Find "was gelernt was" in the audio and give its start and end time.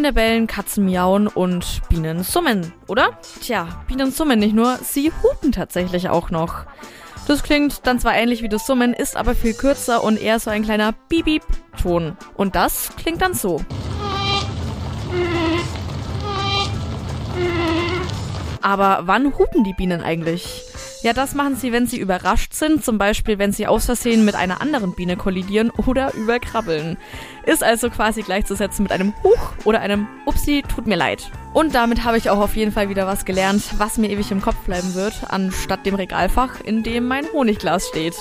33.06-33.96